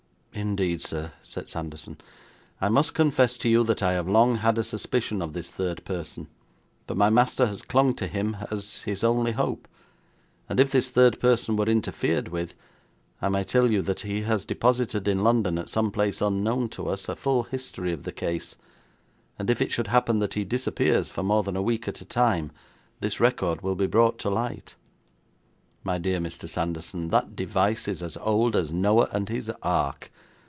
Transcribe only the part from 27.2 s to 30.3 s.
device is as old as Noah and his ark.